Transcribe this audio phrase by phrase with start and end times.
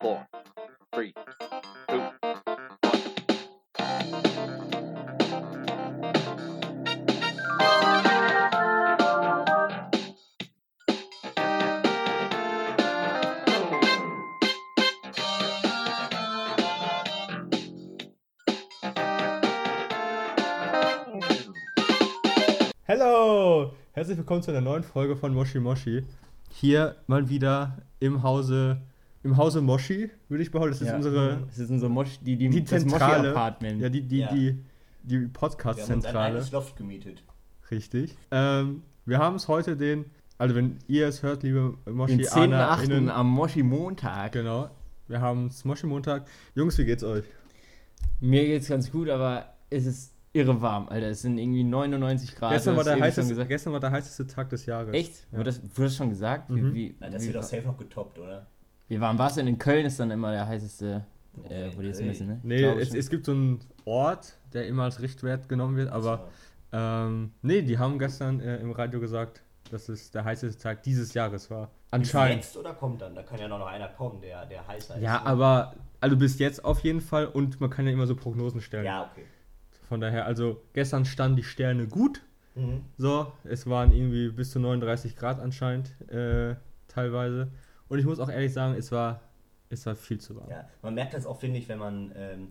[0.00, 0.26] four,
[0.92, 1.12] three,
[1.88, 2.02] two,
[22.84, 23.72] Hello!
[23.92, 26.04] Herzlich willkommen zu einer neuen Folge von Moshi Moshi.
[26.50, 28.80] Hier mal wieder im Hause,
[29.28, 30.70] im Hause Moshi, würde ich behaupten.
[30.72, 33.18] Das ist Ja, unsere, Das ist unser Mosch, die, die, die Zentrale.
[33.28, 33.80] Moshi-Apartment.
[33.80, 34.32] Ja, die, die, Ja.
[34.32, 34.58] die,
[35.02, 36.18] die Wir haben uns ein Podcast-Zentrale.
[36.20, 37.22] eigenes Loft gemietet.
[37.70, 38.16] Richtig.
[38.30, 40.06] Ähm, wir haben es heute den,
[40.38, 43.08] also wenn ihr es hört, liebe Den Moshi 10.8.
[43.08, 44.32] am Moshi-Montag.
[44.32, 44.70] Genau.
[45.06, 46.26] Wir haben es Moshi Montag.
[46.54, 47.24] Jungs, wie geht's euch?
[48.20, 51.08] Mir geht's ganz gut, aber es ist irre warm, Alter.
[51.08, 52.52] Es sind irgendwie 99 Grad.
[52.52, 54.94] gestern, war der heißeste, gestern war der heißeste Tag des Jahres.
[54.94, 55.26] Echt?
[55.32, 55.38] Ja.
[55.38, 56.50] Wurde, das, wurde das schon gesagt?
[56.50, 56.56] Mhm.
[56.56, 58.46] Wie, wie, Na, das wie, wird doch safe noch getoppt, oder?
[58.88, 59.46] Wie warm war es denn?
[59.46, 61.04] In Köln ist dann immer der heißeste,
[61.48, 62.40] äh, wo die jetzt messen, ne?
[62.42, 66.28] Nee, es, es gibt so einen Ort, der immer als Richtwert genommen wird, aber
[66.72, 71.14] ähm, nee, die haben gestern äh, im Radio gesagt, dass es der heißeste Tag dieses
[71.14, 71.64] Jahres war.
[71.64, 72.44] Ist Anscheinend.
[72.44, 73.14] Jetzt oder kommt dann?
[73.14, 75.02] Da kann ja noch einer kommen, der, der heißer ist.
[75.02, 75.26] Ja, ne?
[75.26, 78.84] aber also bis jetzt auf jeden Fall und man kann ja immer so Prognosen stellen.
[78.84, 79.24] Ja, okay.
[79.88, 82.22] Von daher, also gestern standen die Sterne gut.
[82.54, 82.84] Mhm.
[82.98, 86.56] So, es waren irgendwie bis zu 39 Grad anscheinend äh,
[86.88, 87.50] teilweise.
[87.88, 89.20] Und ich muss auch ehrlich sagen, es war,
[89.70, 90.50] es war viel zu warm.
[90.50, 92.48] Ja, man merkt das auch, finde ich, wenn man ähm,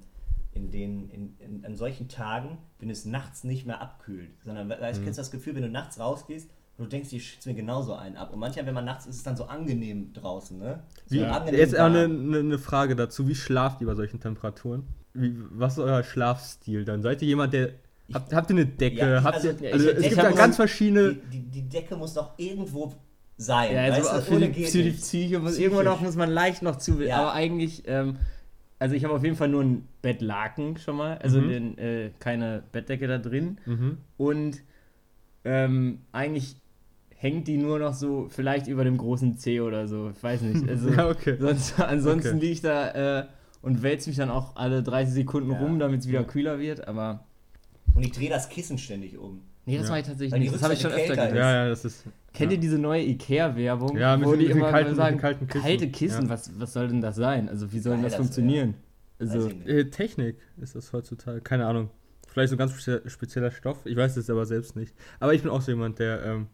[0.53, 4.99] in den, in, in, an solchen Tagen, wenn es nachts nicht mehr abkühlt, sondern weißt,
[4.99, 5.03] Mhm.
[5.05, 7.93] kennst du das Gefühl, wenn du nachts rausgehst und du denkst, ich schütze mir genauso
[7.93, 8.33] einen ab.
[8.33, 10.83] Und manchmal, wenn man nachts ist, ist es dann so angenehm draußen, ne?
[11.05, 11.19] So Wie,
[11.55, 13.27] jetzt auch eine, eine, Frage dazu.
[13.27, 14.87] Wie schlaft ihr bei solchen Temperaturen?
[15.13, 17.01] Wie, was ist euer Schlafstil dann?
[17.01, 17.69] Seid ihr jemand, der.
[18.09, 18.97] Ich- Habt, habt ihr eine Decke?
[18.97, 21.13] Ja, ich- habt also- ihr, also ich- es ich gibt ja ganz verschiedene.
[21.15, 22.93] Die, die, die Decke muss doch irgendwo
[23.37, 23.73] sein.
[23.73, 24.33] Ja, also weißt du?
[24.33, 24.91] für, die, für die.
[24.91, 25.63] Psyche muss Psychisch.
[25.65, 27.01] irgendwo noch muss man leicht noch zu.
[27.03, 27.17] Ja.
[27.17, 28.17] Aber eigentlich, ähm,
[28.79, 31.49] also ich habe auf jeden Fall nur ein Bettlaken schon mal, also Mhm.
[31.49, 33.57] den, äh, keine Bettdecke da drin.
[33.65, 33.97] Mhm.
[34.17, 34.61] Und
[35.45, 36.57] ähm, eigentlich
[37.15, 40.11] hängt die nur noch so vielleicht über dem großen C oder so.
[40.15, 40.63] Ich weiß nicht.
[40.69, 41.37] Also Ja, okay.
[41.39, 42.39] sonst, ansonsten Okay.
[42.39, 43.25] liege ich da äh,
[43.61, 45.57] und wälze mich dann auch alle 30 Sekunden Ja.
[45.59, 46.87] rum, damit es wieder kühler wird.
[46.87, 47.25] Aber
[47.95, 49.41] Und ich drehe das Kissen ständig um.
[49.67, 49.91] Nee, das Ja.
[49.91, 50.53] war ich tatsächlich nicht.
[50.55, 51.35] Das habe ich schon öfter gehört.
[51.35, 52.03] Ja, ja, das ist.
[52.33, 52.55] Kennt ja.
[52.55, 53.95] ihr diese neue Ikea-Werbung?
[53.97, 55.61] Ja, mit wo den- die mit immer kalten- sagen, kalten Kissen.
[55.61, 56.29] kalte Kissen, Ja.
[56.29, 57.47] was, was soll denn das sein?
[57.49, 58.73] Also wie soll denn das das funktionieren?
[59.19, 59.67] Also, ich nicht.
[59.67, 61.41] Äh, Technik ist das heutzutage.
[61.41, 61.89] Keine Ahnung.
[62.27, 63.79] Vielleicht so ein ganz spezie- spezieller Stoff.
[63.85, 64.93] Ich weiß es aber selbst nicht.
[65.19, 66.23] Aber ich bin auch so jemand, der.
[66.23, 66.47] Ähm,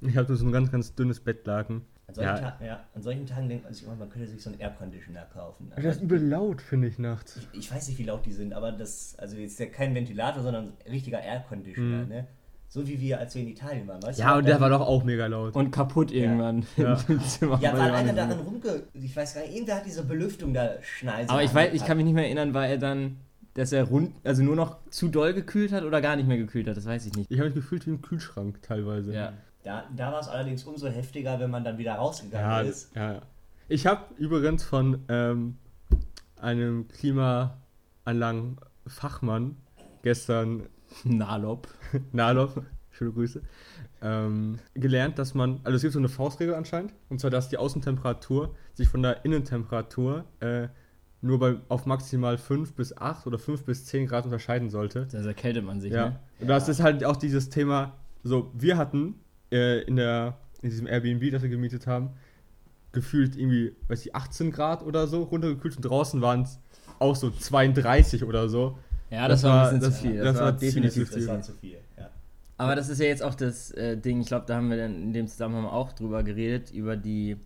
[0.00, 1.82] ich habe so ein ganz, ganz dünnes Bettlaken.
[2.12, 2.50] An solchen, Ja.
[2.58, 5.22] Ta ja, an solchen Tagen denkt man sich immer, man könnte sich so einen Airconditioner
[5.32, 5.72] kaufen.
[5.76, 7.36] Das ist übel laut, finde ich, nachts.
[7.52, 10.42] ich, ich weiß nicht, wie laut die sind, aber das, also jetzt ja kein Ventilator,
[10.42, 12.08] sondern ein richtiger Airconditioner, Mhm.
[12.08, 12.26] ne?
[12.68, 14.38] So wie wir, als wir in Italien waren, weißt Ja, du?
[14.38, 15.54] und der war doch auch mega laut.
[15.54, 16.98] und kaputt irgendwann Ja.
[17.06, 17.58] im Zimmer.
[17.60, 18.84] Ja, weil weil er einer daran rumge...
[18.94, 21.28] Ich weiß gar nicht, irgendwer hat diese Belüftung da schneiden.
[21.28, 23.18] Aber ich weiß, ich kann mich nicht mehr erinnern, war er dann,
[23.54, 26.66] dass er rund, also nur noch zu doll gekühlt hat oder gar nicht mehr gekühlt
[26.66, 27.30] hat, das weiß ich nicht.
[27.30, 29.12] Ich habe mich gefühlt wie ein Kühlschrank teilweise.
[29.12, 29.32] Ja.
[29.64, 32.94] Da, da war es allerdings umso heftiger, wenn man dann wieder rausgegangen Ja, ist.
[32.96, 33.22] ja, ja.
[33.68, 35.56] Ich habe übrigens von ähm,
[36.40, 39.56] einem Klimaanlagen-Fachmann
[40.02, 40.64] gestern,
[41.04, 41.68] Nalop.
[42.12, 43.40] Nalov, schöne Grüße,
[44.02, 47.56] ähm, gelernt, dass man, also es gibt so eine Faustregel anscheinend, und zwar, dass die
[47.56, 50.68] Außentemperatur sich von der Innentemperatur äh,
[51.20, 55.06] nur bei, auf maximal 5 bis 8 oder 5 bis 10 Grad unterscheiden sollte.
[55.12, 56.08] Da erkältet man sich, Ja.
[56.10, 56.18] ne?
[56.40, 57.92] Und das ist halt auch dieses Thema,
[58.24, 59.14] so, wir hatten
[59.52, 62.10] äh, in, der, in diesem Airbnb, das wir gemietet haben,
[62.92, 66.58] gefühlt irgendwie, weiß ich, 18 Grad oder so runtergekühlt und draußen waren es
[66.98, 68.76] auch so 32 oder so.
[69.10, 70.16] Ja, das, Das war ein bisschen das- zu viel.
[70.18, 71.28] Das, das war, war definitiv ziemlich zu Das viel.
[71.28, 72.10] war zu viel, ja.
[72.58, 74.94] Aber das ist ja jetzt auch das äh, Ding, ich glaube, da haben wir dann
[75.02, 77.36] in dem Zusammenhang auch drüber geredet, über die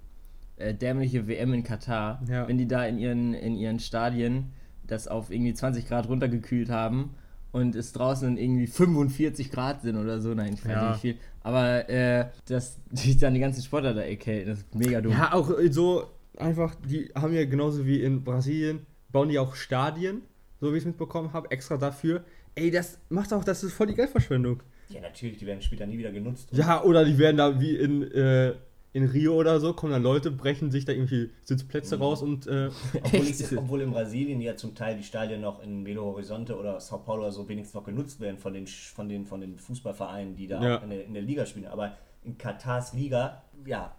[0.57, 2.21] äh, dämliche WM in Katar.
[2.29, 2.47] Ja.
[2.49, 4.53] Wenn die da in ihren, in ihren Stadien
[4.87, 7.11] das auf irgendwie 20 Grad runtergekühlt haben
[7.57, 10.91] und es draußen irgendwie 45 Grad sind oder so, nein, ich weiß Ja.
[10.91, 11.17] nicht viel.
[11.43, 15.13] Aber äh, dass sich dann die ganzen Sportler da erkälten, das ist mega dumm.
[15.13, 16.05] Ja, auch äh, so
[16.37, 18.81] einfach, die haben ja genauso wie in Brasilien,
[19.11, 20.23] bauen die auch Stadien,
[20.61, 22.25] so wie ich es mitbekommen habe, extra dafür.
[22.55, 24.63] Ey, das macht auch, das ist voll die Geldverschwendung.
[24.89, 26.49] Ja, natürlich, die werden später nie wieder genutzt.
[26.53, 28.53] Ja, oder die werden da wie in, äh,
[28.97, 32.03] in Rio oder so, kommen dann Leute, brechen sich da irgendwie Sitzplätze Mhm.
[32.03, 32.71] raus und äh,
[33.03, 36.81] Obwohl, ich, obwohl in Brasilien ja zum Teil die Stadien noch in Belo Horizonte oder
[36.81, 39.59] Sao Paulo oder so wenigstens noch genutzt werden von den, Sch- von den, von den
[39.59, 40.77] Fußballvereinen, die da Ja.
[40.79, 41.67] in der, in der Liga spielen.
[41.67, 41.93] Aber
[42.25, 43.95] in Katars Liga, ja,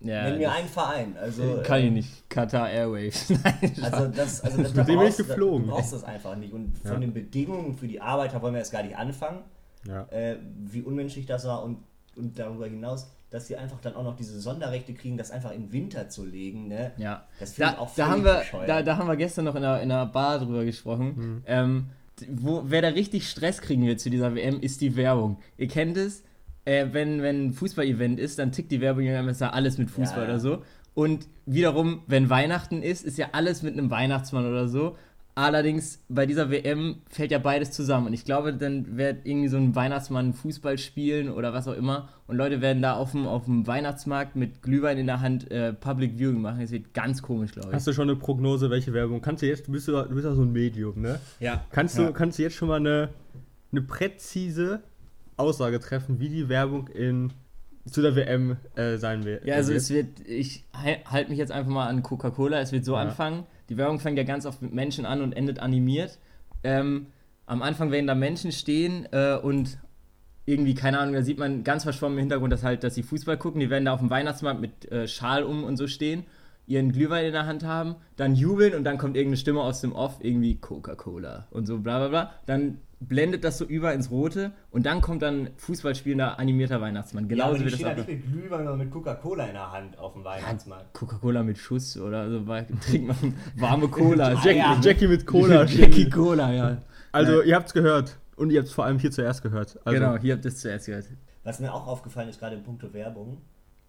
[0.00, 1.16] Ja, nenn mir einen Verein.
[1.16, 2.28] Also, kann äh, ich nicht.
[2.30, 3.30] Qatar Airwaves.
[3.42, 5.66] Nein, Also das, also das, Mit da dem bin ich du- geflogen.
[5.66, 6.52] Du brauchst das einfach nicht.
[6.52, 6.98] Und von Ja.
[6.98, 9.40] den Bedingungen für die Arbeiter wollen wir jetzt gar nicht anfangen,
[9.88, 10.02] ja.
[10.10, 11.78] äh, wie unmenschlich das war und,
[12.16, 13.08] und darüber hinaus.
[13.30, 16.68] Dass sie einfach dann auch noch diese Sonderrechte kriegen, das einfach im Winter zu legen.
[16.68, 16.92] Ne?
[16.96, 17.26] Ja.
[17.40, 19.64] Das finde Da, ich auch da, haben wir, da, da haben wir gestern noch in
[19.64, 21.42] einer, in einer Bar drüber gesprochen.
[21.46, 21.86] Ähm,
[22.30, 25.38] wo, wer da richtig Stress kriegen wird zu dieser WM, ist die Werbung.
[25.58, 26.22] Ihr kennt es,
[26.64, 29.90] äh, wenn, wenn ein Fußball-Event ist, dann tickt die Werbung ja immer da alles mit
[29.90, 30.28] Fußball Ja.
[30.30, 30.62] oder so.
[30.94, 34.96] Und wiederum, wenn Weihnachten ist, ist ja alles mit einem Weihnachtsmann oder so.
[35.38, 38.06] Allerdings bei dieser WM fällt ja beides zusammen.
[38.06, 42.08] Und ich glaube, dann wird irgendwie so ein Weihnachtsmann Fußball spielen oder was auch immer.
[42.26, 45.74] Und Leute werden da auf dem, auf dem Weihnachtsmarkt mit Glühwein in der Hand äh,
[45.74, 46.60] Public Viewing machen.
[46.62, 47.74] Das wird ganz komisch, glaube ich.
[47.74, 49.20] Hast du schon eine Prognose, welche Werbung?
[49.20, 51.20] Kannst du jetzt, du bist ja, du bist ja so ein Medium, ne?
[51.38, 51.66] Ja.
[51.70, 52.06] Kannst Ja.
[52.06, 53.10] du, kannst du jetzt schon mal eine,
[53.72, 54.80] eine präzise
[55.36, 57.30] Aussage treffen, wie die Werbung in,
[57.90, 59.44] zu der WM äh, sein wird?
[59.46, 62.94] Ja, also es wird, ich halte mich jetzt einfach mal an Coca-Cola, es wird so
[62.94, 63.00] Ja.
[63.00, 63.44] anfangen.
[63.68, 66.18] Die Werbung fängt ja ganz oft mit Menschen an und endet animiert.
[66.64, 67.06] Ähm,
[67.46, 69.78] am Anfang werden da Menschen stehen äh, und
[70.46, 73.36] irgendwie, keine Ahnung, da sieht man ganz verschwommen im Hintergrund, dass halt, dass sie Fußball
[73.36, 73.60] gucken.
[73.60, 76.24] Die werden da auf dem Weihnachtsmarkt mit äh, Schal um und so stehen,
[76.68, 79.92] ihren Glühwein in der Hand haben, dann jubeln und dann kommt irgendeine Stimme aus dem
[79.92, 82.32] Off, irgendwie Coca-Cola und so bla bla bla.
[82.46, 87.24] Dann blendet das so über ins Rote und dann kommt dann Fußballspielender animierter Weihnachtsmann.
[87.24, 87.96] ja, Genauso aber die wird das auch.
[87.96, 90.94] nicht mit Glühwein, sondern mit Coca-Cola in der Hand auf dem Weihnachtsmarkt.
[90.94, 94.32] Coca-Cola mit Schuss oder so, weil trinkt man warme Cola.
[94.44, 94.80] Jackie, ja.
[94.82, 95.64] Jackie mit Cola.
[95.66, 96.82] Jackie Cola, ja.
[97.12, 98.18] Also, ihr habt's gehört.
[98.36, 99.78] Und ihr habt's vor allem hier zuerst gehört.
[99.84, 101.06] Also, genau, hier habt ihr es zuerst gehört.
[101.42, 103.38] Was mir auch aufgefallen ist, gerade in puncto Werbung,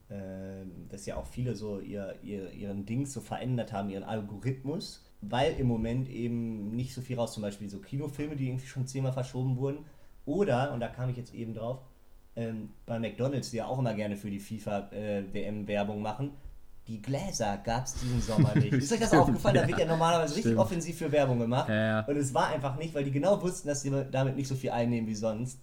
[0.10, 5.04] ähm, dass ja auch viele so ihr, ihr, ihren Dings so verändert haben, ihren Algorithmus,
[5.22, 8.88] weil im Moment eben nicht so viel raus, zum Beispiel so Kinofilme, die irgendwie schon
[8.88, 9.86] zehnmal verschoben wurden.
[10.26, 11.80] Oder, und da kam ich jetzt eben drauf,
[12.36, 16.32] ähm, bei McDonalds, die ja auch immer gerne für die FIFA-WM Werbung machen,
[16.88, 18.72] die Gläser gab es diesen Sommer nicht.
[18.72, 19.56] Ist euch das aufgefallen?
[19.56, 19.68] Da ja.
[19.68, 20.60] wird ja normalerweise richtig Stimmt.
[20.60, 21.68] offensiv für Werbung gemacht.
[21.68, 22.00] Ja, ja.
[22.06, 24.70] Und es war einfach nicht, weil die genau wussten, dass sie damit nicht so viel
[24.70, 25.60] einnehmen wie sonst.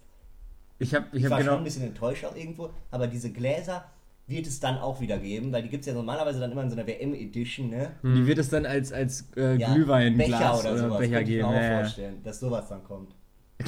[0.77, 1.57] Ich habe ich Ich hab war schon genau.
[1.57, 3.85] ein bisschen enttäuscht auch irgendwo, aber diese Gläser
[4.27, 6.69] wird es dann auch wieder geben, weil die gibt es ja normalerweise dann immer in
[6.71, 7.91] so einer WM-Edition, ne?
[8.03, 10.97] Die wird es dann als, als äh, Ja, Glühweinglas Becher oder, oder sowas.
[10.99, 11.47] Becher könnte ich geben.
[11.49, 11.77] mir auch Ja, ja.
[11.81, 13.15] vorstellen, dass sowas dann kommt.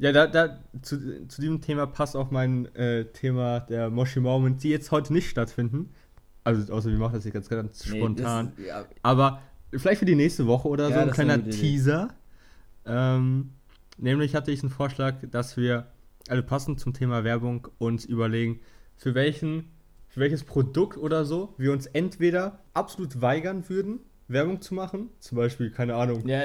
[0.00, 4.62] Ja, da, da zu, zu diesem Thema passt auch mein äh, Thema der Moshi Moments,
[4.62, 5.92] die jetzt heute nicht stattfinden.
[6.44, 8.52] Also, außer wir machen das hier ganz, ganz Nee, spontan.
[8.56, 9.42] das- ja, Aber
[9.74, 11.50] vielleicht für die nächste Woche oder Ja, so ein kleiner.
[11.50, 12.10] Teaser.
[12.86, 13.50] Ähm,
[13.96, 15.88] nämlich hatte ich einen Vorschlag, dass wir
[16.28, 18.60] alle passend zum Thema Werbung uns überlegen,
[18.98, 19.70] für welchen,
[20.08, 25.08] für welches Produkt oder so wir uns entweder absolut weigern würden, Werbung zu machen.
[25.20, 26.42] Zum Beispiel, keine Ahnung, ja,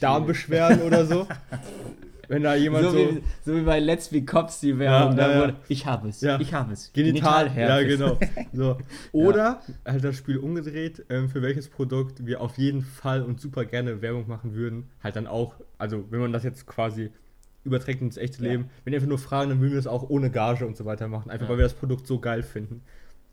[0.00, 1.26] Darmbeschwerden oder so.
[2.28, 2.98] Wenn da jemand so, so.
[2.98, 5.18] wie, so wie bei Let's Be Cops, die Werbung.
[5.18, 6.90] Ja, ja, wurde, ich habe es, ich habe es.
[6.92, 7.98] Genital, ja Genitalherpes.
[7.98, 8.46] genau.
[8.54, 8.78] So.
[9.12, 13.64] Oder halt das Spiel umgedreht, ähm, für welches Produkt wir auf jeden Fall und super
[13.64, 14.88] gerne Werbung machen würden.
[15.02, 17.10] Halt dann auch, also wenn man das jetzt quasi
[17.64, 18.50] überträgt ins echte Ja.
[18.50, 20.84] Leben, wenn die einfach nur fragen, dann würden wir das auch ohne Gage und so
[20.84, 21.30] weiter machen.
[21.30, 21.50] Einfach Ja.
[21.50, 22.82] weil wir das Produkt so geil finden.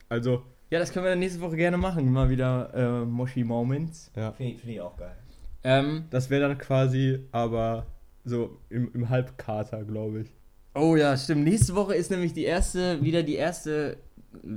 [0.10, 2.12] Also, Ja, das können wir dann nächste Woche gerne machen.
[2.12, 4.12] Mal wieder äh, Moshi Moments.
[4.16, 4.32] ja.
[4.34, 5.16] Finde ich, find ich auch geil.
[5.64, 7.88] Ähm, Das wäre dann quasi aber
[8.24, 10.28] so im, im Halbkater, glaube ich.
[10.76, 11.44] Oh ja, stimmt.
[11.44, 13.98] Nächste Woche ist nämlich die erste, wieder die erste,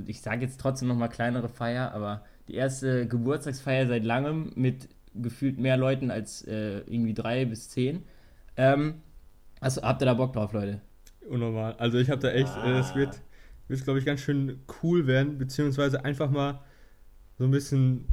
[0.05, 5.57] ich sage jetzt trotzdem nochmal kleinere Feier, aber die erste Geburtstagsfeier seit langem mit gefühlt
[5.57, 8.03] mehr Leuten als äh, irgendwie drei bis zehn.
[8.55, 8.95] Ähm,
[9.63, 10.81] also, habt ihr da Bock drauf, Leute?
[11.29, 11.73] Unnormal.
[11.77, 12.95] Also ich habe da echt, äh, es Ah.
[12.95, 13.21] wird,
[13.67, 16.61] wird glaube ich, ganz schön cool werden, beziehungsweise einfach mal
[17.37, 18.05] so ein bisschen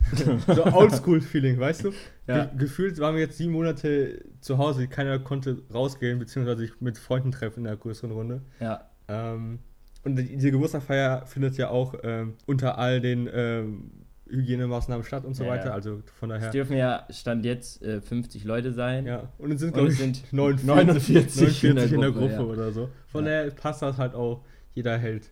[0.46, 1.92] so Oldschool-Feeling, weißt du?
[2.28, 2.44] Ja.
[2.44, 6.96] Ge gefühlt waren wir jetzt sieben Monate zu Hause, keiner konnte rausgehen, beziehungsweise sich mit
[6.98, 8.42] Freunden treffen in der größeren Runde.
[8.60, 8.88] Ja.
[9.08, 9.58] Ähm,
[10.04, 13.90] und die- diese Geburtstagsfeier findet ja auch ähm, unter all den ähm,
[14.28, 15.72] Hygienemaßnahmen statt und so Ja, weiter.
[15.72, 16.50] Also von Es daher.
[16.52, 19.06] dürfen ja Stand jetzt äh, 50 Leute sein.
[19.06, 22.18] Ja, und es sind, glaube es ich, sind 49, 49 in der in der Gruppe,
[22.28, 22.40] Gruppe, ja.
[22.40, 22.88] oder so.
[23.06, 23.30] Von Ja.
[23.44, 24.44] daher passt das halt auch.
[24.74, 25.30] Jeder hält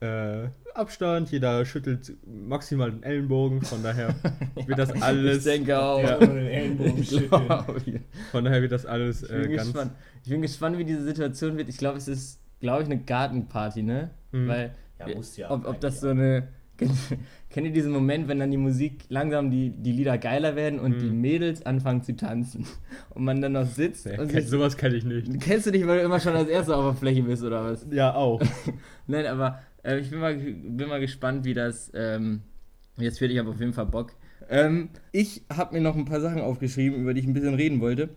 [0.00, 3.62] äh, Abstand, jeder schüttelt maximal den Ellenbogen.
[3.62, 4.14] Von daher
[4.66, 5.38] wird das alles.
[5.38, 6.02] Ich denke auch.
[6.02, 6.18] Ja.
[6.18, 8.04] Den Ellenbogen Ich schütteln.
[8.32, 9.68] Von daher wird das alles Ich äh, bin, ganz.
[9.72, 9.92] gespannt.
[10.24, 11.68] ich bin gespannt, wie diese Situation wird.
[11.68, 14.10] Ich glaube, es ist, glaube ich, eine Gartenparty, ne?
[14.32, 14.48] Mhm.
[14.48, 16.48] Weil, Ja, muss ja ob, ob das so eine.
[17.50, 20.96] Kennt ihr diesen Moment, wenn dann die Musik langsam die, die Lieder geiler werden und
[20.96, 20.98] Mhm.
[21.00, 22.66] die Mädels anfangen zu tanzen
[23.14, 25.40] und man dann noch sitzt Nee, und kenn, sich, sowas kenne ich nicht.
[25.40, 27.86] Kennst du nicht, weil du immer schon als Erster auf der Fläche bist oder was?
[27.90, 28.40] Ja, auch.
[29.06, 32.42] Nein, aber äh, ich bin mal, bin mal gespannt, wie das ähm,
[32.96, 33.30] jetzt wird.
[33.30, 34.12] Ich habe auf jeden Fall Bock.
[34.50, 37.80] Ähm, ich habe mir noch ein paar Sachen aufgeschrieben, über die ich ein bisschen reden
[37.80, 38.10] wollte.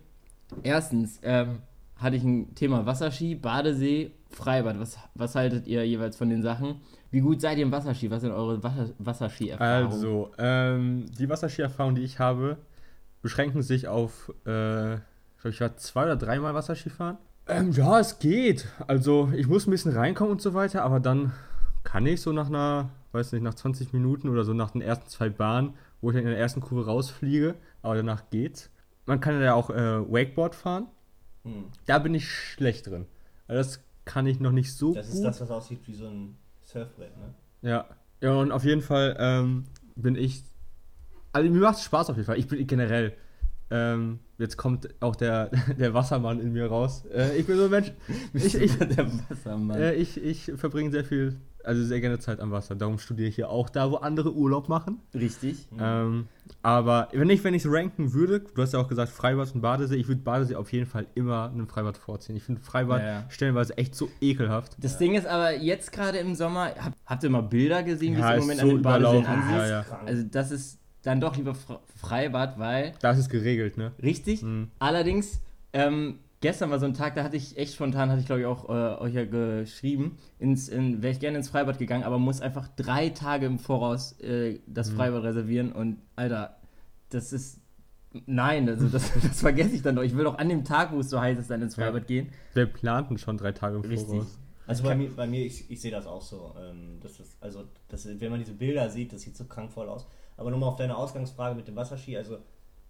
[0.62, 1.58] Erstens ähm,
[1.96, 4.78] hatte ich ein Thema Wasserski, Badesee, Freibad.
[4.78, 6.76] Was, was haltet ihr jeweils von den Sachen?
[7.10, 8.10] Wie gut seid ihr im Wasserski?
[8.10, 9.92] Was sind eure Wasser, Wasserski-Erfahrungen?
[9.92, 12.58] Also, ähm, die Wasserski-Erfahrungen, die ich habe,
[13.22, 15.00] beschränken sich auf, äh, ich
[15.40, 17.18] glaube, ich war zwei oder dreimal Wasserski fahren.
[17.46, 18.68] Ähm, ja, es geht.
[18.86, 21.32] Also ich muss ein bisschen reinkommen und so weiter, aber dann
[21.82, 25.08] kann ich so nach einer, weiß nicht, nach 20 Minuten oder so nach den ersten
[25.08, 25.72] zwei Bahnen,
[26.02, 28.68] wo ich dann in der ersten Kurve rausfliege, aber danach geht's.
[29.06, 29.74] Man kann ja auch äh,
[30.12, 30.88] Wakeboard fahren.
[31.44, 31.64] Hm.
[31.86, 33.06] Da bin ich schlecht drin.
[33.46, 35.14] Also das kann ich noch nicht so Das gut.
[35.14, 36.36] ist das, was aussieht wie so ein
[36.72, 37.34] Surfbrett, ne?
[37.62, 37.86] Ja.
[38.20, 39.64] Ja, und auf jeden Fall ähm,
[39.96, 40.42] bin ich.
[41.32, 42.38] Also mir macht es Spaß auf jeden Fall.
[42.38, 43.14] Ich bin generell.
[43.70, 47.04] Ähm, jetzt kommt auch der, der Wassermann in mir raus.
[47.06, 47.92] Äh, ich bin so ein Mensch.
[48.32, 49.80] Ich, ich, der Wassermann.
[49.80, 52.74] äh, ich, ich verbringe sehr viel, also sehr gerne Zeit am Wasser.
[52.74, 55.00] Darum studiere ich hier auch da, wo andere Urlaub machen.
[55.14, 55.66] Richtig.
[55.78, 56.28] Ähm,
[56.62, 59.60] aber wenn ich, wenn ich es ranken würde, du hast ja auch gesagt, Freibad und
[59.60, 62.36] Badesee, ich würde Badesee auf jeden Fall immer einem Freibad vorziehen.
[62.36, 63.24] Ich finde Freibad Ja, ja.
[63.28, 64.76] stellenweise echt so ekelhaft.
[64.80, 68.20] Das Ding ist aber jetzt gerade im Sommer, hab, habt ihr mal Bilder gesehen, wie
[68.20, 69.56] Ja, es im Moment so an den Badeseen ansieht?
[69.56, 69.84] Ja, ja.
[70.06, 73.92] Also das ist dann doch lieber Fre- Freibad, weil, Da ist geregelt, ne?
[74.02, 74.68] richtig, Mhm.
[74.78, 75.40] allerdings,
[75.72, 78.46] ähm, gestern war so ein Tag, da hatte ich echt spontan, hatte ich glaube ich
[78.46, 82.40] auch äh, euch ja geschrieben, ins, in, wäre ich gerne ins Freibad gegangen, aber muss
[82.40, 84.58] einfach drei Tage im Voraus äh, Mhm.
[84.66, 86.56] das Freibad reservieren und Alter,
[87.10, 87.60] das ist,
[88.26, 90.02] nein, also das, das vergesse ich dann doch.
[90.02, 91.84] Ich will doch an dem Tag, wo es so heiß ist, dann ins Ja.
[91.84, 92.28] Freibad gehen.
[92.54, 94.06] Wir planten schon drei Tage im Richtig.
[94.08, 94.38] Voraus.
[94.66, 96.54] Also bei mir, bei mir ich, ich sehe das auch so.
[96.60, 100.06] Ähm, das ist, also, das, wenn man diese Bilder sieht, das sieht so krankvoll aus.
[100.36, 102.36] Aber nochmal auf deine Ausgangsfrage mit dem Wasserski, also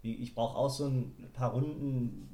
[0.03, 2.29] ich brauche auch so ein paar Runden,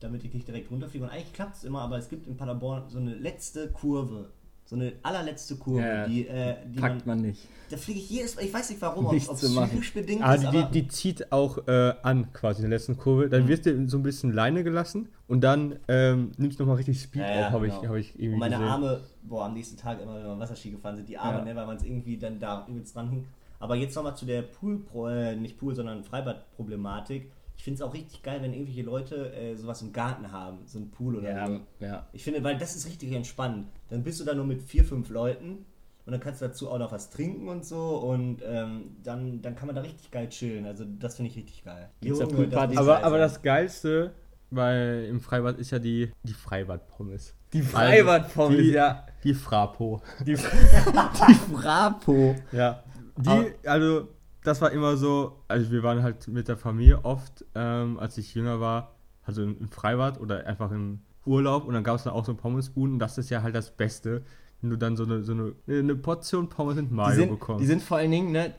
[0.00, 1.04] damit ich nicht direkt runterfliege.
[1.04, 4.30] Und eigentlich klappt es immer, aber es gibt in Paderborn so eine letzte Kurve.
[4.68, 7.46] So eine allerletzte Kurve, Ja, die, äh, die Packt man nicht.
[7.70, 10.42] Da fliege ich jedes Mal, ich weiß nicht warum, ob es psychisch bedingt Ah, ist,
[10.42, 13.28] die, aber die, zieht auch äh, an, quasi in der letzten Kurve.
[13.28, 17.00] Dann wirst du so ein bisschen Leine gelassen und dann ähm, nimmst du nochmal richtig
[17.00, 17.80] Speed Ja, ja, auf, habe genau.
[17.82, 18.68] ich, hab ich irgendwie Und meine gesehen.
[18.70, 21.44] Arme, boah, am nächsten Tag immer, wenn wir Wasserski gefahren sind, die Arme, Ja.
[21.44, 23.24] ne, weil man es irgendwie dann da übelst dran hing.
[23.60, 27.30] Aber jetzt nochmal zu der Pool, äh, nicht Pool, sondern Freibad-Problematik.
[27.56, 30.78] Ich finde es auch richtig geil, wenn irgendwelche Leute äh, sowas im Garten haben, so
[30.78, 31.60] ein Pool oder Ja, so.
[31.80, 32.06] ja.
[32.12, 33.66] Ich finde, weil das ist richtig entspannend.
[33.88, 35.64] Dann bist du da nur mit vier, fünf Leuten
[36.04, 39.56] und dann kannst du dazu auch noch was trinken und so und ähm, dann, dann
[39.56, 40.66] kann man da richtig geil chillen.
[40.66, 41.88] Also das finde ich richtig geil.
[42.02, 42.76] Junge, Poolpartys?
[42.78, 44.12] muss Aber, aber das Geilste
[44.50, 47.34] bei, im Freibad ist ja die, die Freibad-Pommes.
[47.52, 49.06] Die Freibad-Pommes, die, ja.
[49.24, 50.00] Die Frapo.
[50.20, 52.36] Die, die Frapo.
[52.52, 52.82] Ja.
[53.16, 54.08] Die, also,
[54.46, 58.34] das war immer so, also wir waren halt mit der Familie oft, ähm, als ich
[58.34, 62.24] jünger war, also im, Freibad oder einfach im Urlaub und dann gab es dann auch
[62.24, 64.22] so Pommesbuden und das ist ja halt das Beste,
[64.60, 67.62] wenn du dann so eine, so eine, eine Portion Pommes mit Die Mayo sind, bekommst.
[67.62, 68.54] die sind vor allen Dingen, ne,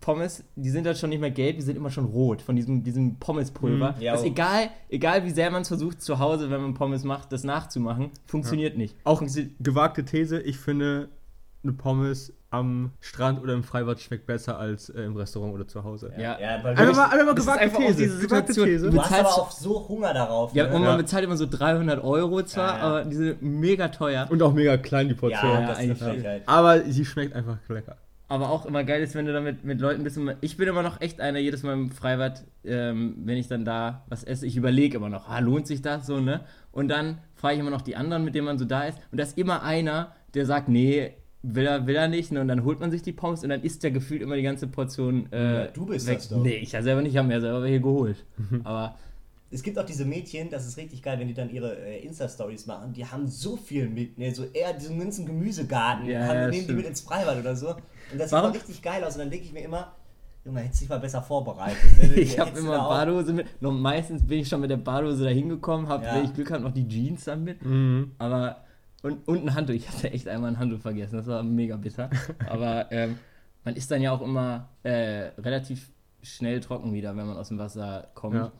[0.00, 2.82] Pommes, die sind dann schon nicht mehr gelb, die sind immer schon rot von diesem,
[2.82, 3.94] diesem Pommespulver.
[3.96, 4.12] Mhm, ja.
[4.12, 7.32] das ist egal, egal wie sehr man es versucht zu Hause, wenn man Pommes macht,
[7.32, 8.96] das nachzumachen, funktioniert nicht.
[9.04, 11.08] Auch Funktioniert- gewagte These, ich finde,
[11.62, 15.84] eine Pommes am Strand oder im Freibad schmeckt besser als äh, im Restaurant oder zu
[15.84, 16.12] Hause.
[16.16, 16.38] Ja.
[16.40, 17.94] ja, weil Einfach mal, einfach mal gewagte These.
[17.96, 18.66] diese Situation.
[18.66, 18.86] These.
[18.86, 20.52] Du Du hast aber auch so Hunger darauf.
[20.54, 20.74] Ja, ne?
[20.74, 20.96] und man Ja.
[20.96, 22.82] bezahlt immer so 300 Euro zwar, Ja, ja.
[22.82, 24.26] aber die sind mega teuer.
[24.30, 25.48] Und auch mega klein die Portion.
[25.48, 26.40] ja, Ja, das ist eine.
[26.46, 27.96] Aber sie schmeckt einfach lecker.
[28.26, 30.16] Aber auch immer geil ist, wenn du damit mit Leuten bist.
[30.16, 33.64] und- Ich bin immer noch echt einer, jedes Mal im Freibad, ähm, wenn ich dann
[33.64, 36.40] da was esse, ich überlege immer noch, ah, lohnt sich das so, ne?
[36.72, 38.98] Und dann frage ich immer noch die anderen, mit denen man so da ist.
[39.12, 41.12] Und da ist immer einer, der sagt, nee,
[41.42, 42.32] will er, will er nicht.
[42.32, 42.40] Ne?
[42.40, 44.66] Und dann holt man sich die Pommes und dann isst der gefühlt immer die ganze
[44.66, 46.18] Portion äh, Ja, du bist weg.
[46.18, 46.42] das doch.
[46.42, 48.24] Nee, ich ja selber nicht, ich habe mir ja selber welche geholt.
[48.64, 48.96] Aber
[49.50, 52.66] Es gibt auch diese Mädchen, das ist richtig geil, wenn die dann ihre äh, Insta-Stories
[52.66, 56.40] machen, die haben so viel mit, ne, so eher diesen ganzen Gemüsegarten, Ja, haben, ja,
[56.42, 56.78] nehmen die stimmt.
[56.78, 57.70] mit ins Freibad oder so.
[57.70, 59.14] Und das Warum- sieht auch richtig geil aus.
[59.14, 59.92] Und dann denke ich mir immer,
[60.44, 61.76] Junge, hättest dich mal besser vorbereitet.
[62.00, 62.14] ne?
[62.14, 63.46] ich habe immer Badehose mit.
[63.60, 66.14] Noch meistens bin ich schon mit der Badehose da hingekommen, habe, Ja.
[66.16, 67.64] wenn ich Glück habe, noch die Jeans dann mit.
[67.64, 68.12] Mhm.
[68.18, 68.56] Aber.
[69.02, 69.74] Und, und ein Handtuch.
[69.74, 71.16] Ich hatte echt einmal ein Handtuch vergessen.
[71.16, 72.10] Das war mega bitter.
[72.48, 73.18] Aber ähm,
[73.64, 75.90] man ist dann ja auch immer äh, relativ
[76.22, 78.34] schnell trocken wieder, wenn man aus dem Wasser kommt.
[78.34, 78.52] Ja.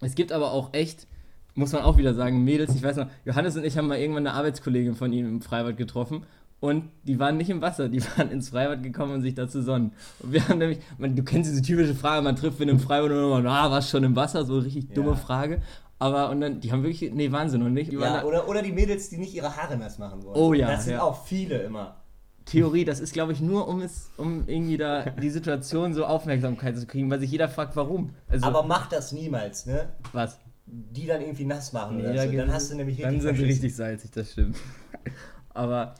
[0.00, 1.06] Es gibt aber auch echt,
[1.54, 4.26] muss man auch wieder sagen, Mädels, ich weiß noch, Johannes und ich haben mal irgendwann
[4.26, 6.24] eine Arbeitskollegin von ihm im Freibad getroffen
[6.60, 9.62] und die waren nicht im Wasser, die waren ins Freibad gekommen, um sich da zu
[9.62, 9.92] sonnen.
[10.20, 13.10] Und wir haben nämlich, man, du kennst diese typische Frage, man trifft wen im Freibad
[13.10, 14.44] und immer, ah, warst schon im Wasser?
[14.44, 15.16] So eine richtig dumme Ja.
[15.16, 15.62] Frage.
[15.98, 17.92] Aber, und dann, die haben wirklich, nee, Wahnsinn, und nicht?
[17.92, 20.36] Ja, oder, oder die Mädels, die nicht ihre Haare nass machen wollen.
[20.36, 21.02] Oh ja, Das sind ja.
[21.02, 21.96] auch viele immer.
[22.44, 26.78] Theorie, das ist, glaube ich, nur, um es, um irgendwie da die Situation so Aufmerksamkeit
[26.78, 28.14] zu kriegen, weil sich jeder fragt, warum.
[28.28, 29.88] Also, Aber mach das niemals, ne?
[30.12, 30.38] was?
[30.64, 32.30] Die dann irgendwie nass machen Nee, oder so.
[32.30, 34.56] gibt Dann hast du nämlich Dann richtig sind sie richtig salzig, das stimmt.
[35.50, 35.94] Aber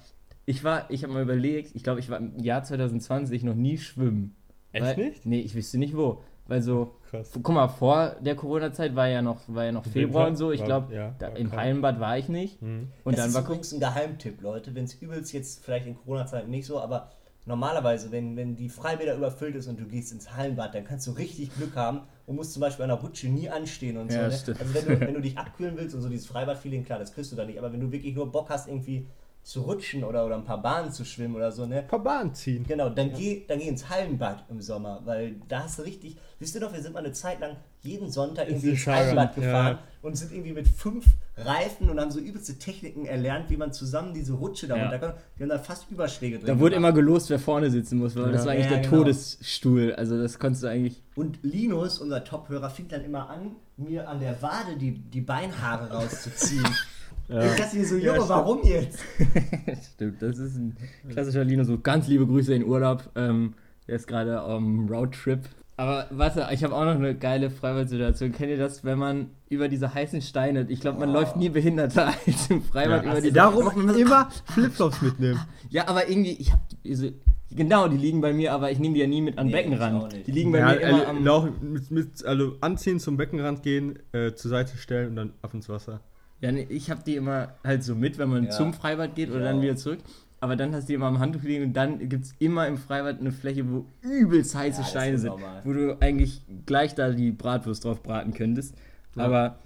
[0.46, 3.76] ich war, ich habe mal überlegt, ich glaube, ich war im Jahr 2020 noch nie
[3.76, 4.34] schwimmen.
[4.72, 5.26] Echt Weil, nicht?
[5.26, 6.22] Nee, ich wüsste nicht wo.
[6.48, 7.30] Weil so, Krass.
[7.32, 10.50] guck mal, vor der Corona-Zeit war ja noch, war ja noch Februar Winter und so.
[10.52, 11.60] Ich glaube, ja, im kalt.
[11.62, 12.60] Hallenbad war ich nicht.
[12.62, 12.88] Mhm.
[13.04, 14.74] Und das dann ist war guck, übrigens ein Geheimtipp, Leute.
[14.74, 17.10] Wenn es übelst jetzt vielleicht in Corona-Zeiten nicht so, aber
[17.44, 21.12] normalerweise, wenn, wenn die Freibäder überfüllt ist und du gehst ins Hallenbad, dann kannst du
[21.12, 24.18] richtig Glück haben und musst zum Beispiel an der Rutsche nie anstehen und so.
[24.18, 24.32] Ja, Ne?
[24.32, 24.60] stimmt.
[24.60, 27.30] Also wenn du, wenn du dich abkühlen willst und so dieses Freibad-Feeling, klar, das kriegst
[27.32, 27.58] du da nicht.
[27.58, 29.06] Aber wenn du wirklich nur Bock hast, irgendwie
[29.48, 31.78] zu rutschen oder, oder ein paar Bahnen zu schwimmen oder so, ne?
[31.78, 32.66] Ein paar Bahnen ziehen.
[32.68, 36.54] Genau, dann geh, dann geh ins Hallenbad im Sommer, weil da hast du richtig, wisst
[36.54, 39.78] ihr doch, wir sind mal eine Zeit lang jeden Sonntag irgendwie die ins Hallenbad gefahren
[39.80, 39.82] ja.
[40.02, 41.06] und sind irgendwie mit fünf
[41.38, 44.82] Reifen und haben so übelste Techniken erlernt, wie man zusammen diese Rutsche da Ja.
[44.82, 45.14] runterkommt.
[45.36, 46.46] Wir haben da fast Überschläge drin.
[46.46, 46.90] Da wurde gemacht.
[46.90, 48.96] immer gelost, wer vorne sitzen muss, weil das war eigentlich Ja, der genau.
[48.98, 49.94] Todesstuhl.
[49.94, 51.02] Also das konntest du eigentlich.
[51.14, 55.90] Und Linus, unser Top-Hörer, fing dann immer an, mir an der Wade die, die Beinhaare
[55.90, 56.68] rauszuziehen.
[57.28, 58.28] Ich dachte mir so, Junge, stimmt.
[58.30, 59.00] warum jetzt?
[59.94, 60.76] Stimmt, das ist ein
[61.10, 61.62] klassischer Lino.
[61.64, 63.10] So ganz liebe Grüße in Urlaub.
[63.16, 63.52] Ähm,
[63.86, 65.40] der ist gerade am Roadtrip.
[65.76, 68.32] Aber warte, ich habe auch noch eine geile Freibad-Situation.
[68.32, 72.08] Kennt ihr das, wenn man über diese heißen Steine, ich glaube, man läuft nie behinderter
[72.26, 75.38] als im Freibad über diese Darum immer Flipflops mitnehmen.
[75.70, 77.12] Ja, aber irgendwie, ich habe diese.
[77.50, 79.62] Genau, die liegen bei mir, aber ich nehme die ja nie mit an den Nee,
[79.62, 80.26] Beckenrand.
[80.26, 81.72] Die liegen bei Ja, mir immer äh, am.
[81.72, 85.68] mit, mit, also anziehen, zum Beckenrand gehen, äh, zur Seite stellen und dann ab ins
[85.68, 86.00] Wasser.
[86.40, 88.50] Ja, nee, ich habe die immer halt so mit, wenn man Ja.
[88.50, 89.98] zum Freibad geht oder Ich dann wieder zurück.
[90.40, 92.76] Aber dann hast du die immer am Handtuch liegen und dann gibt es immer im
[92.78, 95.30] Freibad eine Fläche, wo übelst heiße Ja, Steine sind.
[95.30, 95.62] normal.
[95.64, 98.76] Wo du eigentlich gleich da die Bratwurst drauf braten könntest.
[99.16, 99.24] Ja.
[99.24, 99.58] Aber,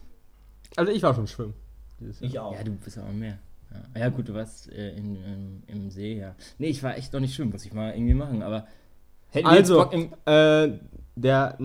[0.77, 1.53] Also ich war schon schwimmen.
[2.01, 2.31] dieses Jahr.
[2.31, 2.55] Ich auch.
[2.57, 3.39] ja, du bist aber mehr.
[3.95, 6.35] Ja, ja gut, du warst äh, in, in, im See, ja.
[6.59, 8.43] Nee, ich war echt noch nicht schwimmen, muss ich mal irgendwie machen.
[8.43, 8.67] Aber
[9.31, 10.79] hätten wir Also, jetzt Bock im, äh,
[11.15, 11.59] der,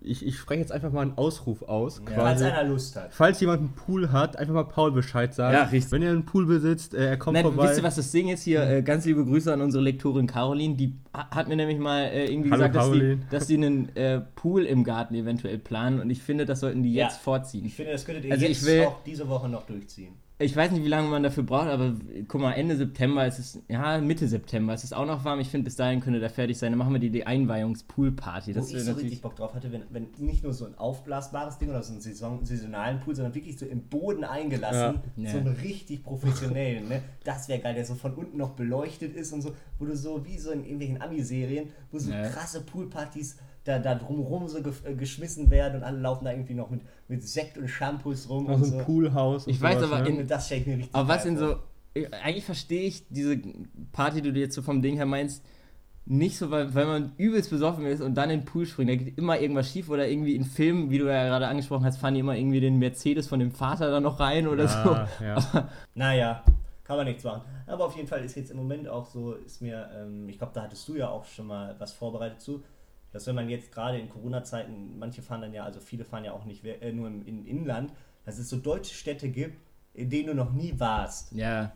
[0.00, 2.00] ich, ich spreche jetzt einfach mal einen Ausruf aus.
[2.04, 2.44] Falls quasi.
[2.46, 3.12] einer Lust hat.
[3.12, 5.54] Falls jemand einen Pool hat, einfach mal Paul Bescheid sagen.
[5.54, 5.92] Ja, richtig.
[5.92, 7.64] Wenn ihr einen Pool besitzt, äh, er kommt Nein, vorbei.
[7.64, 8.62] wisst ihr, was das Ding ist hier?
[8.62, 10.76] Äh, ganz liebe Grüße an unsere Lektorin Caroline.
[10.76, 13.18] Die ha- hat mir nämlich mal äh, irgendwie Hallo, gesagt, dass Caroline.
[13.30, 16.94] dass die einen äh, Pool im Garten eventuell planen und ich finde, das sollten die
[16.94, 17.04] Ja.
[17.04, 17.66] jetzt vorziehen.
[17.66, 20.14] Ich finde, das könntet ihr Also ich jetzt will- auch diese Woche noch durchziehen.
[20.38, 21.94] Ich weiß nicht, wie lange man dafür braucht, aber
[22.28, 25.40] guck mal, Ende September, es ist, ja, Mitte September, es ist auch noch warm.
[25.40, 26.72] Ich finde, bis dahin könnte der fertig sein.
[26.72, 28.50] Dann machen wir die, die Einweihungspool-Party.
[28.54, 30.74] Wo Das ich wäre so richtig Bock drauf hatte, wenn, wenn nicht nur so ein
[30.76, 35.30] aufblasbares Ding oder so einen Saison, saisonalen Pool, sondern wirklich so im Boden eingelassen, Ja.
[35.30, 37.00] so einen richtig professionellen, ne?
[37.24, 40.22] Das wäre geil, der so von unten noch beleuchtet ist und so, wo du so
[40.26, 42.28] wie so in irgendwelchen Ami-Serien, wo so Ja.
[42.28, 46.54] krasse Poolpartys da, da drumherum so ge äh, geschmissen werden und alle laufen da irgendwie
[46.54, 48.78] noch mit, mit Sekt und Shampoos rum und so so.
[48.78, 49.46] ein Poolhaus.
[49.46, 50.20] und Ich weiß sowas, aber, ne?
[50.20, 51.56] in- das stelle ich mir richtig Aber was in so.
[51.94, 53.38] ich- Eigentlich verstehe ich diese
[53.92, 55.42] Party, die du jetzt so vom Ding her meinst,
[56.08, 58.90] nicht so, weil, weil man übelst besoffen ist und dann in den Pool springt.
[58.90, 61.98] Da geht immer irgendwas schief oder irgendwie in Filmen, wie du ja gerade angesprochen hast,
[61.98, 64.90] fahren die immer irgendwie den Mercedes von dem Vater da noch rein oder so.
[64.90, 65.68] Ah, ja.
[65.96, 66.44] Naja,
[66.84, 67.42] kann man nichts machen.
[67.66, 70.52] Aber auf jeden Fall ist jetzt im Moment auch so, ist mir, ähm, ich glaube,
[70.54, 72.62] da hattest du ja auch schon mal was vorbereitet zu,
[73.16, 76.32] dass wenn man jetzt gerade in Corona-Zeiten, manche fahren dann ja, also viele fahren ja
[76.32, 77.92] auch nicht äh, nur im, im Inland,
[78.24, 79.56] dass es so deutsche Städte gibt,
[79.94, 81.32] in denen du noch nie warst.
[81.32, 81.72] Ja.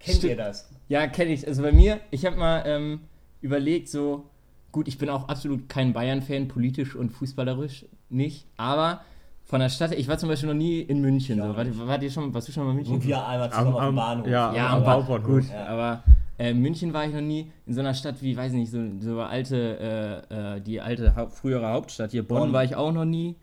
[0.00, 0.30] Kennt Stimmt.
[0.32, 0.68] ihr das?
[0.88, 1.46] Ja, kenne ich.
[1.46, 3.00] Also bei mir, ich habe mal ähm,
[3.40, 4.28] überlegt, so,
[4.72, 9.02] gut, ich bin auch absolut kein Bayern-Fan, politisch und fußballerisch nicht, aber
[9.44, 11.38] von der Stadt, ich war zum Beispiel noch nie in München.
[11.38, 11.56] Ja, So.
[11.56, 12.94] Wart, ihr- wart ihr schon, warst du schon mal in München?
[12.94, 14.26] Und wir einmal Am- zusammen auf dem am- Bahnhof.
[14.26, 15.22] ja, Ja, am Hauptbahnhof.
[15.26, 15.66] gut, Ja.
[15.66, 16.02] aber
[16.38, 19.20] äh, München war ich noch nie in so einer Stadt wie, weiß nicht, so, so
[19.20, 22.26] alte, äh, äh, die alte Haupt, frühere Hauptstadt hier.
[22.26, 22.52] Bonn Bonn.
[22.52, 23.36] war ich auch noch nie.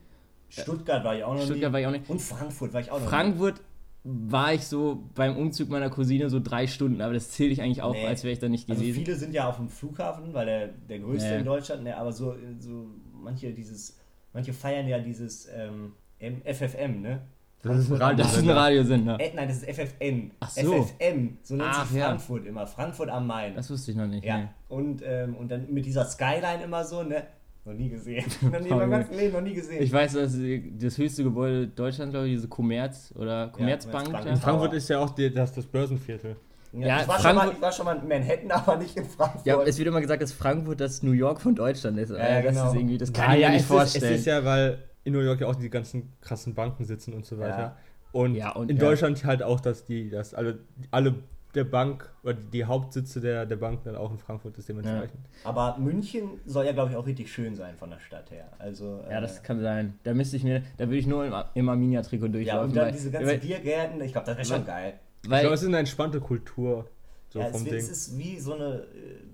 [0.49, 1.73] Stuttgart war ich auch noch Stuttgart nie.
[1.73, 2.09] war ich auch nicht.
[2.09, 3.61] Und Frankfurt war ich auch noch Frankfurt
[4.03, 7.83] war ich so beim Umzug meiner Cousine so drei Stunden, aber das zähle ich eigentlich
[7.83, 8.07] auch, Nee.
[8.07, 8.73] als wäre ich da nicht nie.
[8.73, 9.05] Also gewesen.
[9.05, 11.35] viele sind ja auf dem Flughafen, weil der, der größte Ja.
[11.37, 13.99] in Deutschland, ne, aber so, so manche dieses,
[14.33, 17.21] manche feiern ja dieses ähm, FFM, ne?
[17.63, 19.19] Das ist ein Frankfurt am Radio- das ist ein Radiosender.
[19.19, 20.31] Äh, nein, das ist FFN.
[20.39, 20.83] Ach so.
[20.83, 22.05] FFM, so nennt Ach, sich ja.
[22.07, 22.67] Frankfurt immer.
[22.67, 23.55] Frankfurt am Main.
[23.55, 24.25] Das wusste ich noch nicht.
[24.25, 24.37] ja.
[24.39, 24.47] nee.
[24.69, 27.23] Und, ähm, und dann mit dieser Skyline immer so, ne?
[27.63, 28.25] Noch nie gesehen.
[28.41, 29.83] noch nie in meinem ganzen Leben noch nie gesehen.
[29.83, 30.35] Ich weiß, dass
[30.79, 34.05] das höchste Gebäude Deutschlands, glaube ich, diese Commerz oder Commerzbank.
[34.05, 34.25] Commerzbank.
[34.25, 36.37] Ja, In Frankfurt ist ja auch die, das, das Börsenviertel.
[36.73, 39.05] Ja, ich, war schon mal, Frankfurt- ich war schon mal in Manhattan, aber nicht in
[39.05, 39.45] Frankfurt.
[39.45, 42.09] ja, es wird immer gesagt, dass Frankfurt das New York von Deutschland ist.
[42.09, 42.69] Ja, Äh, das genau.
[42.69, 44.03] ist irgendwie, das kann Ah, ich ja, mir nicht es vorstellen.
[44.05, 47.13] Ist, es ist ja, weil in New York ja auch die ganzen krassen Banken sitzen
[47.13, 47.57] und so weiter.
[47.59, 47.77] Ja.
[48.11, 48.83] Und, Ja, und- in ja.
[48.83, 50.59] Deutschland halt auch, dass die, dass alle,
[50.91, 51.15] alle
[51.55, 55.19] der Bank oder die Hauptsitze der, der Bank dann auch in Frankfurt ist dementsprechend.
[55.43, 58.49] Aber München soll ja, glaube ich, auch richtig schön sein von der Stadt her.
[58.57, 59.99] Also, ja, äh, das kann sein.
[60.03, 62.69] Da müsste ich mir, da würde ich nur im, im Arminia-Trikot ja, durchlaufen.
[62.69, 64.93] und dann weil, diese ganzen weil, Biergärten, ich glaube, das wäre schon geil.
[65.23, 66.87] Ich weil, glaube, es ist eine entspannte Kultur.
[67.29, 67.73] So ja, vom es, Ding.
[67.75, 68.85] es ist wie so eine, äh,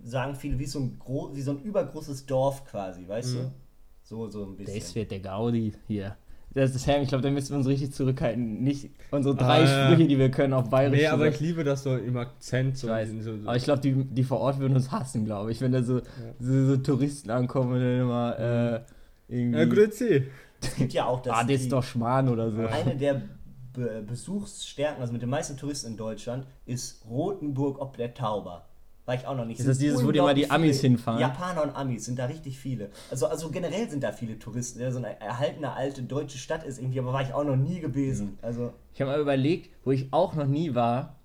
[0.04, 3.40] sagen viele, wie so ein, gro wie so ein übergroßes Dorf quasi, weißt Mhm.
[3.42, 3.52] du?
[4.08, 4.80] So, so ein bisschen.
[4.80, 6.16] das wird der Gaudi hier.
[6.54, 8.64] Das ist Sam, ich glaube, da müssen wir uns richtig zurückhalten.
[8.64, 9.92] Nicht unsere drei Ah, ja.
[9.92, 11.02] Sprüche, die wir können, auf Bayerisch.
[11.02, 12.78] nee, aber ich liebe das so im Akzent.
[12.78, 13.10] So, Ich weiß.
[13.20, 13.48] so, so.
[13.48, 16.00] Aber ich glaube, die, die vor Ort würden uns hassen, glaube ich, wenn da so,
[16.40, 19.60] so, so Touristen ankommen und dann immer äh, irgendwie.
[19.60, 20.24] ja, grüezi.
[20.62, 21.34] Es gibt ja auch das.
[21.36, 22.66] ah, das ist doch Schmarrn oder so.
[22.66, 23.22] Eine der
[23.74, 28.66] Be Besuchsstärken, also mit den meisten Touristen in Deutschland, ist Rothenburg ob der Tauber.
[29.08, 29.60] War ich auch noch nicht.
[29.60, 31.20] Ist das dieses, wo die immer die Amis hinfahren?
[31.22, 32.90] Japaner und Amis sind da richtig viele.
[33.10, 34.82] Also, also generell sind da viele Touristen.
[34.82, 37.80] Ja, so eine erhaltene alte deutsche Stadt ist irgendwie, aber war ich auch noch nie
[37.80, 38.38] gewesen.
[38.42, 41.16] Also, Ich habe mal überlegt, wo ich auch noch nie war,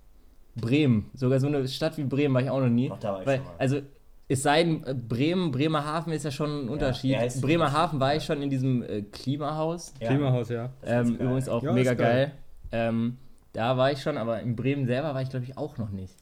[0.54, 1.10] Bremen.
[1.14, 2.88] Sogar so eine Stadt wie Bremen war ich auch noch nie.
[2.88, 3.54] Doch, da war ich Weil, schon mal.
[3.58, 3.80] Also,
[4.28, 7.10] es sei denn, äh, Bremen, Bremerhaven ist ja schon ein Unterschied.
[7.10, 8.18] ja, Bremerhaven war ja.
[8.18, 9.92] ich schon in diesem äh, Klimahaus.
[10.00, 10.08] ja.
[10.08, 10.70] Klimahaus, ja.
[10.84, 12.26] Ähm, übrigens auch Ja, mega ist geil.
[12.26, 12.32] geil.
[12.70, 13.16] Ähm,
[13.54, 16.14] da war ich schon, aber in Bremen selber war ich, glaube ich, auch noch nicht.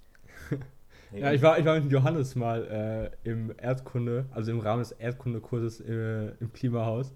[1.12, 4.92] Ja, ich war, ich war mit Johannes mal äh, im Erdkunde, also im Rahmen des
[4.92, 7.12] Erdkundekurses äh, im Klimahaus.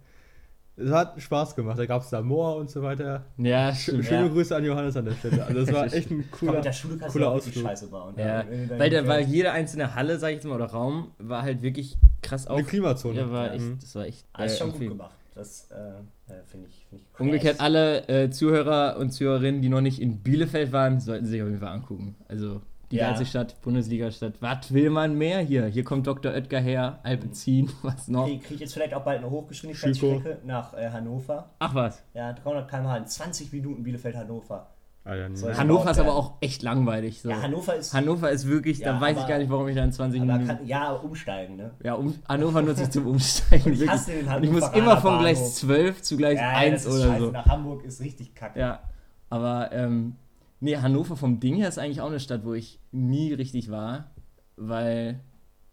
[0.76, 3.24] Es hat Spaß gemacht, da gab es da Moor und so weiter.
[3.36, 4.06] Ja, stimmt.
[4.06, 4.28] schöne Ja.
[4.28, 5.44] Grüße an Johannes an der Stelle.
[5.44, 7.64] Also das war echt ein cooler, mit der Schule kannst cooler du Ausflug.
[7.64, 8.14] Scheiße bauen.
[8.16, 8.44] Ja,
[8.76, 11.96] weil, der, weil jede einzelne Halle, sag ich jetzt mal, oder Raum, war halt wirklich
[12.22, 12.58] krass auf.
[12.58, 13.20] Eine Klimazone.
[13.20, 13.52] Ja, war Ja.
[13.52, 13.78] echt, Mhm.
[13.80, 14.26] das war echt.
[14.36, 15.14] Ist äh, schon gut gemacht.
[15.36, 20.00] Das äh, finde ich, find ich Umgekehrt, alle äh, Zuhörer und Zuhörerinnen, die noch nicht
[20.00, 22.16] in Bielefeld waren, sollten sich auf jeden Fall angucken.
[22.28, 23.08] Also die Ja.
[23.08, 24.34] ganze Stadt, Bundesliga-Stadt.
[24.40, 25.66] Was will man mehr hier?
[25.66, 26.32] Hier kommt Dr.
[26.32, 28.26] Oetker her, Alpezin, was noch?
[28.26, 31.50] Kriege krieg ich jetzt vielleicht auch bald eine Hochgeschwindigkeitsstrecke nach äh, Hannover.
[31.58, 32.02] Ach was.
[32.14, 34.68] Ja, 300 km/h in 20 Minuten Bielefeld-Hannover.
[35.06, 35.36] Nee.
[35.36, 37.20] Soll- Hannover ist aber auch echt langweilig.
[37.20, 37.28] So.
[37.28, 37.92] Ja, Hannover ist.
[37.92, 40.22] Hannover ist wirklich, Ja, da weiß ich aber- gar nicht, warum ich da in 20
[40.22, 40.56] aber Minuten.
[40.56, 41.72] kann, ja, umsteigen, ne?
[41.82, 43.70] ja, um, Hannover nutze ich zum Umsteigen.
[43.74, 45.52] ich hasse den Und ich muss immer von gleich Bahnhof.
[45.54, 47.24] 12 zu gleich Ja, 1 das ist oder scheiße.
[47.26, 47.30] so.
[47.32, 48.58] Nach Hamburg ist richtig kacke.
[48.58, 48.80] Ja,
[49.28, 50.16] aber ähm,
[50.64, 54.10] nee, Hannover vom Ding her ist eigentlich auch eine Stadt, wo ich nie richtig war,
[54.56, 55.20] weil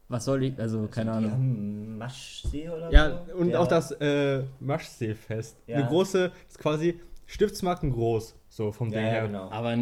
[0.08, 1.32] was soll ich, also keine Die Ahnung.
[1.32, 3.36] haben Maschsee oder Ja, so?
[3.38, 5.56] und Der- auch das äh, Maschseefest.
[5.68, 5.78] Ja.
[5.78, 9.28] Eine große, ist quasi Stiftsmarken groß, so vom Ja, Ding ja, her.
[9.28, 9.50] genau.
[9.50, 9.76] Aber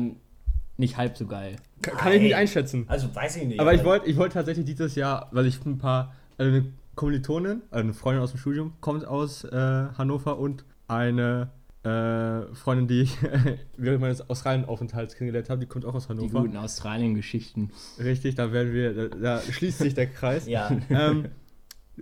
[0.77, 1.55] nicht halb so geil.
[1.81, 2.85] Ka- Kann ich nicht einschätzen.
[2.87, 3.59] Also weiß ich nicht.
[3.59, 7.63] Aber ich wollte ich wollt tatsächlich dieses Jahr, weil ich ein paar, also eine Kommilitonin,
[7.71, 9.49] also eine Freundin aus dem Studium, kommt aus äh,
[9.97, 11.49] Hannover und eine
[11.83, 13.17] äh, Freundin, die ich
[13.77, 16.41] während meines Australien-Aufenthalts kennengelernt habe, die kommt auch aus Die Hannover.
[16.41, 17.71] guten Australien-Geschichten.
[17.99, 20.45] Richtig, da werden wir, da, da schließt sich der Kreis.
[20.47, 20.69] Ja.
[20.89, 21.29] ähm,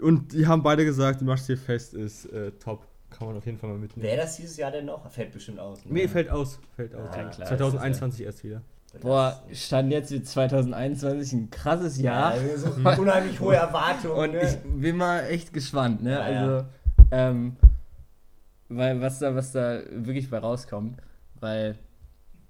[0.01, 2.85] und die haben beide gesagt, Maschseefest ist äh, top.
[3.09, 4.05] Kann man auf jeden Fall mal mitnehmen.
[4.07, 5.09] Wäre das dieses Jahr denn noch?
[5.09, 5.83] Fällt bestimmt aus.
[5.85, 5.93] ne?
[5.93, 6.59] Nee, fällt aus.
[6.75, 7.15] Fällt aus.
[7.15, 8.61] Ja, klar, 2021 erst wieder.
[9.01, 12.57] Boah, stand jetzt wie 2021 ein krasses Ja, Jahr.
[12.57, 12.69] so
[13.01, 14.13] unheimlich hohe Erwartungen.
[14.17, 14.41] Und ne?
[14.43, 16.11] ich bin mal echt gespannt, ne?
[16.11, 16.65] Ja, also, ja.
[17.11, 17.55] ähm,
[18.69, 20.97] weil was da, was da wirklich bei rauskommt,
[21.39, 21.75] weil,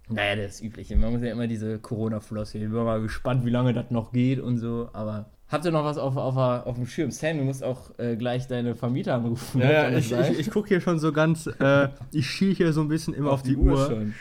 [0.09, 0.95] naja, das Übliche.
[0.95, 2.57] Man muss ja immer diese Corona-Flosse.
[2.57, 5.29] Ich bin mal gespannt, wie lange das noch geht und so, aber.
[5.49, 7.09] Habt ihr noch was auf, auf, auf dem Schirm?
[7.09, 9.61] Sam, du musst auch äh, gleich deine Vermieter anrufen.
[9.61, 12.81] Ja, ja, ich, ich, ich gucke hier schon so ganz, äh, ich schiel hier so
[12.81, 13.87] ein bisschen immer auf, die, Uhr.
[13.87, 14.13] schon.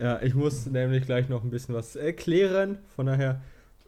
[0.00, 2.78] Ja, ich muss nämlich gleich noch ein bisschen was erklären.
[2.96, 3.40] Von daher,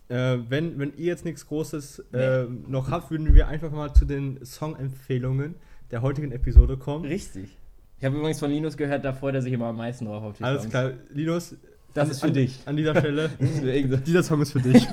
[0.08, 4.04] äh, wenn, wenn ihr jetzt nichts Großes äh, noch habt, würden wir einfach mal zu
[4.04, 5.56] den Songempfehlungen
[5.90, 7.04] der heutigen Episode kommen.
[7.04, 7.56] Richtig.
[7.98, 10.36] Ich habe übrigens von Linus gehört, da freut er sich immer am meisten drauf auf
[10.38, 10.70] die Alles Songs.
[10.72, 11.54] klar, Linus.
[11.92, 12.60] Das an, ist für an, dich.
[12.66, 13.30] An dieser Stelle.
[14.06, 14.86] Dieser Song ist für dich.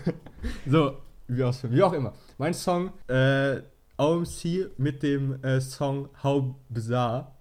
[0.66, 0.94] so,
[1.26, 2.14] wie, aus, wie auch immer.
[2.38, 3.60] Mein Song, äh,
[3.98, 7.32] OMC mit dem äh, Song How Bizarre.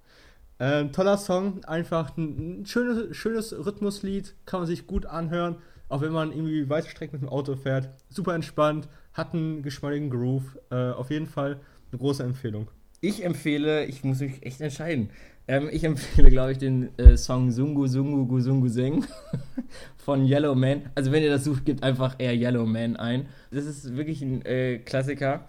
[0.60, 5.57] Ähm, toller Song, einfach ein, ein schönes, schönes Rhythmuslied, kann man sich gut anhören,
[5.88, 7.89] auch wenn man irgendwie weite Strecken mit dem Auto fährt.
[8.10, 10.57] Super entspannt, hat einen geschmeidigen Groove.
[10.71, 11.60] Äh, auf jeden Fall
[11.91, 12.69] eine große Empfehlung.
[12.99, 15.12] Ich empfehle, ich muss mich echt entscheiden.
[15.47, 19.05] Ähm, ich empfehle, glaube ich, den äh, Song Sungu Sungu Gusungu Seng
[19.97, 20.89] von Yellow Man.
[20.95, 23.27] Also, wenn ihr das sucht, gebt einfach eher Yellow Man ein.
[23.51, 25.47] Das ist wirklich ein äh, Klassiker.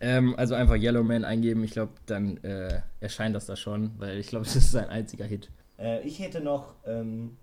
[0.00, 1.64] Ähm, also einfach Yellow Man eingeben.
[1.64, 5.24] Ich glaube, dann äh, erscheint das da schon, weil ich glaube, das ist sein einziger
[5.24, 5.50] Hit.
[5.78, 7.36] Äh, ich hätte noch ähm,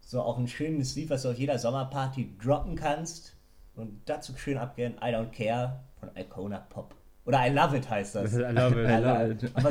[0.00, 3.36] so auch ein schönes Lied, was du auf jeder Sommerparty droppen kannst.
[3.76, 6.94] Und dazu schön abgehen, I Don't Care von Icona Pop.
[7.26, 8.34] Oder I Love It heißt das.
[8.34, 8.88] I love it.
[8.88, 9.50] I love it.
[9.54, 9.70] Aber,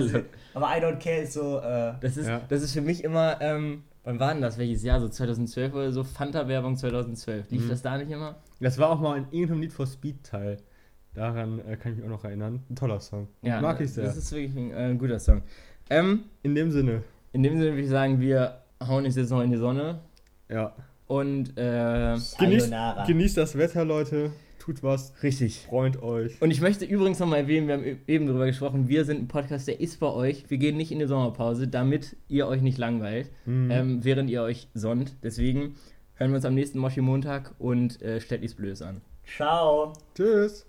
[0.54, 2.42] aber I Don't Care ist so, äh, Das ist, Ja.
[2.48, 4.58] das ist für mich immer, ähm, wann war denn das?
[4.58, 5.00] Welches Jahr?
[5.00, 6.04] So 2012 oder so?
[6.04, 7.50] Fanta-Werbung 2012.
[7.52, 7.70] Lief Mhm.
[7.70, 8.36] das da nicht immer?
[8.60, 10.58] Das war auch mal in irgendeinem Need for Speed Teil.
[11.16, 12.64] Daran äh, kann ich mich auch noch erinnern.
[12.70, 13.28] Ein toller Song.
[13.42, 14.04] Mag ich sehr.
[14.06, 15.42] Das ist wirklich ein äh, guter Song.
[15.90, 17.02] Ähm, In dem Sinne,
[17.34, 20.02] in dem Sinne würde ich sagen, wir hauen uns jetzt noch in die Sonne
[20.50, 20.72] ja.
[21.08, 22.72] und äh, Genießt,
[23.08, 24.32] genießt das Wetter, Leute.
[24.60, 25.14] Tut was.
[25.24, 25.66] richtig.
[25.68, 26.40] Freut euch.
[26.42, 29.68] Und ich möchte übrigens nochmal erwähnen, wir haben eben darüber gesprochen, wir sind ein Podcast,
[29.68, 30.44] der ist bei euch.
[30.50, 33.72] Wir gehen nicht in die Sommerpause, damit ihr euch nicht langweilt, Mhm.
[33.72, 35.16] ähm, während ihr euch sonnt.
[35.24, 35.76] Deswegen
[36.16, 39.02] hören wir uns am nächsten Moshi Montag und äh, stellt nichts Blödes an.
[39.36, 39.94] Ciao.
[40.16, 40.68] Tschüss.